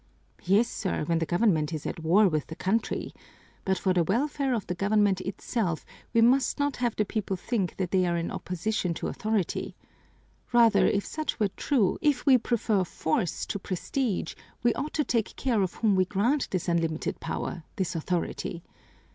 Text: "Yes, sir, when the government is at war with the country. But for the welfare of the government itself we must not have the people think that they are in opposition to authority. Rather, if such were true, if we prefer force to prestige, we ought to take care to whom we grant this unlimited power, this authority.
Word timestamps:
"Yes, 0.43 0.67
sir, 0.67 1.03
when 1.03 1.19
the 1.19 1.27
government 1.27 1.71
is 1.71 1.85
at 1.85 1.99
war 1.99 2.27
with 2.27 2.47
the 2.47 2.55
country. 2.55 3.13
But 3.65 3.77
for 3.77 3.93
the 3.93 4.03
welfare 4.03 4.55
of 4.55 4.65
the 4.65 4.73
government 4.73 5.21
itself 5.21 5.85
we 6.11 6.21
must 6.21 6.57
not 6.57 6.77
have 6.77 6.95
the 6.95 7.05
people 7.05 7.37
think 7.37 7.77
that 7.77 7.91
they 7.91 8.07
are 8.07 8.17
in 8.17 8.31
opposition 8.31 8.95
to 8.95 9.09
authority. 9.09 9.75
Rather, 10.51 10.87
if 10.87 11.05
such 11.05 11.39
were 11.39 11.49
true, 11.49 11.99
if 12.01 12.25
we 12.25 12.39
prefer 12.39 12.83
force 12.83 13.45
to 13.45 13.59
prestige, 13.59 14.33
we 14.63 14.73
ought 14.73 14.93
to 14.93 15.03
take 15.03 15.35
care 15.35 15.59
to 15.59 15.67
whom 15.67 15.95
we 15.95 16.05
grant 16.05 16.49
this 16.49 16.67
unlimited 16.67 17.19
power, 17.19 17.63
this 17.75 17.95
authority. 17.95 18.63